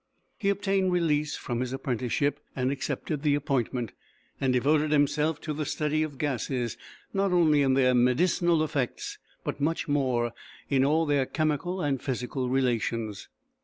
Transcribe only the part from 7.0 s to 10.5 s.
not only in their medicinal effects, but much more